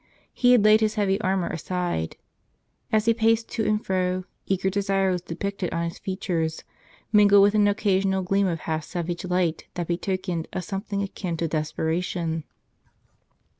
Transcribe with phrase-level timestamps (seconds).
[0.33, 2.15] He had laid his heavy armor aside.
[2.91, 6.63] As he paced to and fro, eager desire was depicted on his features,
[7.11, 11.47] mingled with an occasional gleam of half savage light that betokened a something akin to
[11.47, 12.45] des¬ peration.